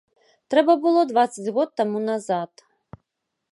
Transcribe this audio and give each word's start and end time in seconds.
Трэба 0.53 0.75
было 0.85 1.03
дваццаць 1.11 1.53
год 1.59 1.69
таму 1.81 1.97
назад! 2.09 2.51